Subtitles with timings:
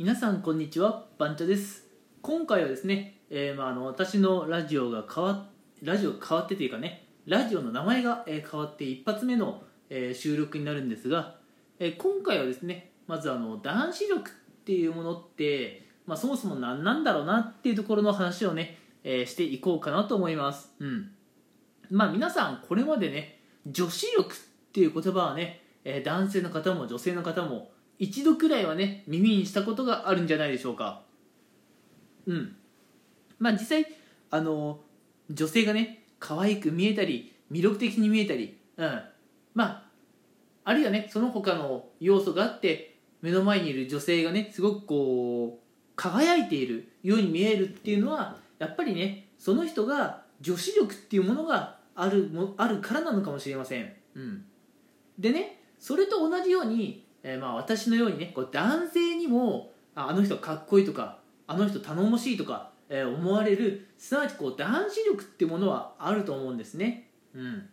[0.00, 1.84] 皆さんこんにちはバンチャです。
[2.22, 5.46] 今回はですね、えーまあ、あの私のラジオが変わ
[5.82, 11.36] ラジオ変わってというかねラジオの名前が、え変わって一発目の、え収録になるんですが、
[11.78, 14.32] え今回はですねまずあの男子力っ
[14.64, 20.70] ていうものって、まあ、そもそも何なんだろうなっていうところの話をね、えしていこうかなと思います。
[20.78, 21.10] うん。
[21.90, 24.38] まあ皆さんこれまでね女子力っ
[24.72, 27.70] ていう言葉はね、え男性の方も女性の方も
[28.00, 31.02] 一度くらいはね耳にしたことがあるんじゃないでしょうか。
[32.26, 32.56] うん。
[33.38, 33.86] まあ実際
[34.30, 34.80] あの
[35.30, 39.02] 女性がね可愛く見えたり魅力的に見えたりうん。
[39.54, 39.82] まあ
[40.64, 54.44] あるいはねその他の要素があって目の前にいる女性がねすごくこう輝いているように見えるっていうのはやっぱりねその人が女子力っていうものがあるもあるからなのかもしれません、うん、
[55.18, 67.68] でねそれと同じように、えーまあ私のようにねこう男性にもあの人かっこいいとかあの人頼もしいとか、えー思われるすなわちこう男子力っていうものはあると思うんですね、うん、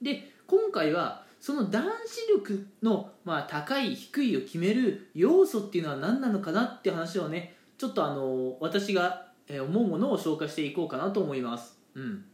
[0.00, 12.24] で今回はその男子力の、まあ、高い低いを決める要素っていうのは何なのかなって話をねちょっとあの私が思うものを紹介していこうかなと思います、うん、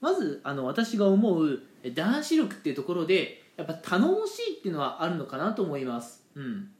[0.00, 1.60] まずあの私が思う
[1.94, 6.70] 男子力っていうところでやっぱ頼もしいっていうのはあるのかなと思います、うん。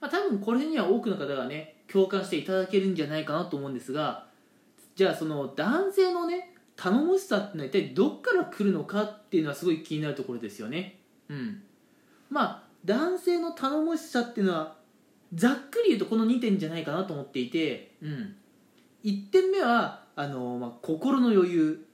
[0.00, 4.26] まあ、多分これには多くの方がね共感していただけるんじゃないかなと思うんですが
[4.96, 11.00] じゃあその男性のね頼もしさってのは一体どっから来るのかっていうのはすごい気になるところですよね。
[11.28, 11.62] うん。
[12.30, 14.76] まあ男性の頼もしさっていうのは
[15.34, 18.36] ざっくり言うとこの2点じゃないかなと思っていて、うん、
[19.04, 21.86] 1点目はあの、まあ、心の余裕、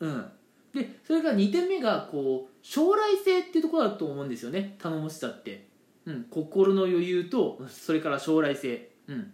[0.00, 0.30] うん、
[0.74, 4.76] でそれから2点目がこう将来性っていうところだと思うんですよね。
[4.78, 5.68] 頼もしさって、
[6.06, 9.32] うん、心の余裕とそれから将来性、うん、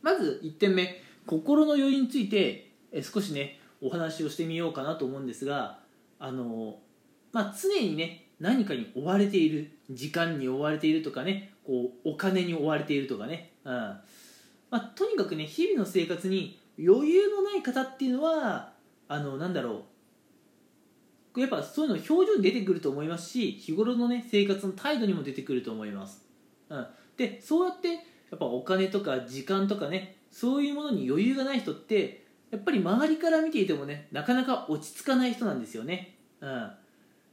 [0.00, 1.02] まず1点目。
[1.26, 5.78] 心の余裕についてえ少しねお話をしてみようかなと思うんですが
[6.18, 6.78] あの、
[7.32, 9.70] まあ、常にね何かに追われている。
[9.90, 11.52] 時間に追われているとかね。
[11.66, 13.72] こうお金に追われているとかね、うん。
[13.72, 14.00] ま
[14.70, 18.72] あ、とにかくね日々の生活に余裕のない方っていうのは
[19.08, 19.82] あのなんだろう。
[21.36, 26.24] やっぱそういうの表情に出てくると思いますし日頃のね生活の態度にも出てくると思います、
[26.68, 26.86] うん、
[27.16, 27.94] でそうやってや
[28.36, 36.70] っぱお金とか時間とかねそういうものに余裕がない人ってやっぱり周りから見ていてもねなかなか落ち着かない人なんですよね、うん、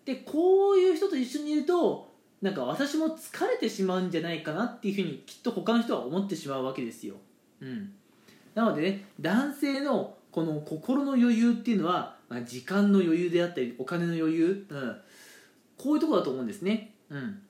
[0.05, 2.09] でこういう人と一緒にいると
[2.41, 7.15] なんか私も疲れてしまうんじゃないかなっていうふうにきっと他の人は思ってしまうわけですよ、
[7.59, 7.93] うん、
[8.55, 14.97] なのでね男性のこの心の余裕っていうのは、まあ、時間の余裕であったりお金の余裕、うん、
[15.77, 17.41] こういうとこだと思うんですね、うん、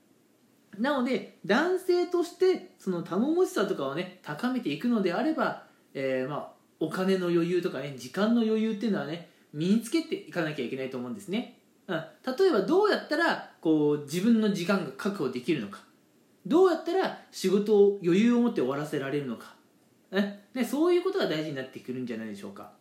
[0.80, 15.80] なので男性としてその頼もしさとかをね高めていくのであれば、えーまあ、お金の余裕とかね時間の余裕っていうのはね身につけていかなきゃいけないと思うんですね、うん、例えばどうやったらこう自分の時間が確保できるのか。
[16.47, 19.53] どうやったら仕事を余裕を持って終わらせられるのか、
[20.12, 22.72] ねね、そういうことが大事になってくるんじゃないでしょうか、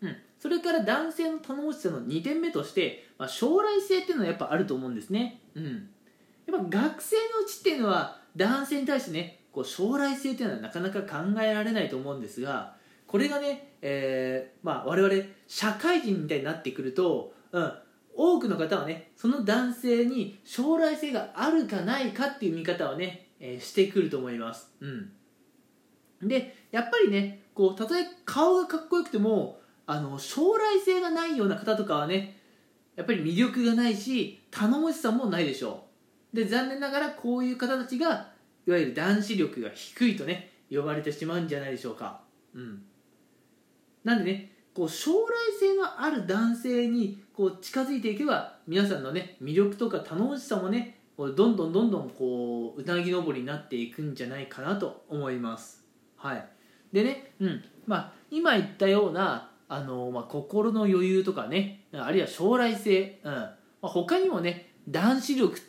[0.00, 5.88] うん、それから男性の頼もしさの2点目として、まあ、将来性っていうのはやっぱあると思うんですね、うん、
[6.46, 12.74] やっぱ学生のうちっていうのは男性に対してねこう将来性っていうのはなかなか考えられないと思うんですが
[13.06, 15.14] これがね、えーまあ、我々
[15.46, 17.72] 社会人みたいになってくると、うん、
[18.14, 25.10] 多くの方はねその男性に将来性があるかないかっていう見方をね、えーしてくると思います、うん、
[26.28, 32.40] でやっぱりねこうたとえ顔がかっこよくてもあの将来性がないような方とかはね
[32.96, 35.84] やっぱり魅力がないし頼もしさもないでしょ
[36.32, 36.36] う。
[36.36, 38.28] で残念ながらこういう方たちが
[38.66, 42.20] いわゆる男子力が低いとね呼ばれてしまうんじゃないでしょうか。
[42.54, 42.82] うん。
[44.04, 55.85] なんでねこう将来性のある男性にこう近づいていけば皆さんのね魅力とか頼もしさもねどんどんどんどんこううなぎ登りになっていくんじゃないかなと思います。
[56.16, 56.48] はい。
[56.92, 57.64] でねうん。
[57.86, 63.32] まあ今言ったようなあの、まあ、心の余裕とかねあるいは将来性、うん。
[63.32, 65.60] まあ、他にもね男子力っ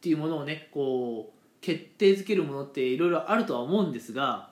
[0.00, 4.50] ていうものをねこう決定づけるものっていろいろあるとは思うんですが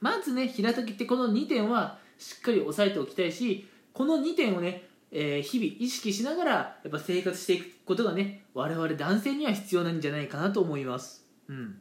[0.00, 11.26] まずね平たく言ってこの2点はしっかり押さえておきたいしこの2点をね、えー日々意識しながらやっぱ生活していくことがね我々男性には必要なんじゃないかなと思います。
[11.48, 11.78] うん、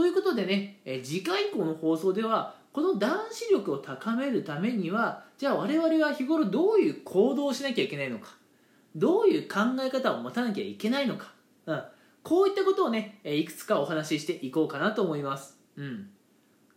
[0.00, 8.30] ということでね、え次回以降の放送ではこの男子力を高めるためにはじゃあ我々は日頃どういう行動をしなきゃいけないのか
[8.96, 11.34] どういう考え方を持たなきゃいけないのか、
[11.66, 11.84] うん、
[12.22, 15.58] こういったことをねえいくつかお話ししていこうかなと思います。
[15.76, 16.08] うん。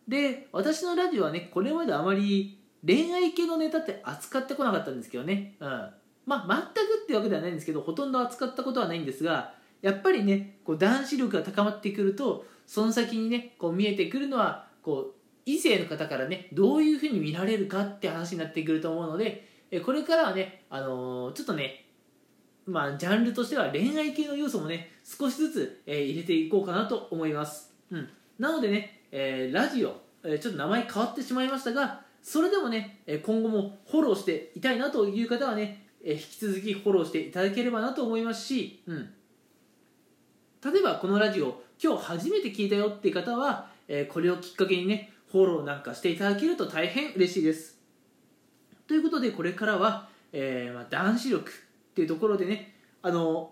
[0.06, 5.56] で私のラジオはねこれまであまり恋愛系のネタって扱ってこなかったんですけどね。
[5.62, 5.90] うん。
[6.26, 15.14] まあ全くってわけではないんですけどほとんど扱ったことはないんですがやっぱりねこう男子力が高まってくるとその先にねこう見えてくるのはこう
[15.46, 19.48] 異性の方からねどういうふうに見られるかって話になってくると思うので
[19.86, 21.86] これからはね、あのー、ちょっとね
[22.66, 39.10] まあジャンルとしては恋愛系の要素もね少しずつ、えー、入れていこうかなと思います、うん、なのでね、えー、ラジオ、えちょっと名前変わってしまいましたがそれでもね今後もフォローしていたいなという方はね引き続きフォローしていただければなと思いますし、うん、
[40.64, 47.78] 例えばこのラジオ今日初めて聞いたよっていう方は、えこれをきっかけにねフォローなんかしていただけると大変嬉しいです。
[48.88, 51.54] ということでこれからは、え、ま、男子力っ
[51.94, 53.52] ていうところでねあの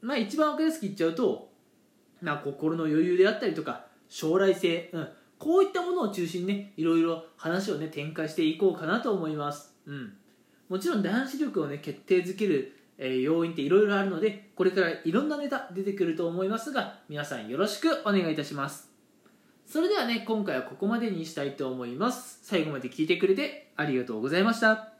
[0.00, 1.50] まあ一番分かりやすく言っちゃうと、
[2.20, 5.08] まあ、心の余裕であったりとか将来性、うん、
[5.38, 10.14] こういったものを中心にねいろいろ話をね展開していこうかなと思います、うん、
[10.68, 18.90] もちろん男子力をね決定づけるえー、要因っていろいろあるのでこれからいろんなネタ出てくると思いますが皆さんよろしくお願いいたします。
[19.64, 22.40] それではね今回はここまでにしたいと思います。
[22.42, 24.97] 最後まで聞いてくれてありがとうございました。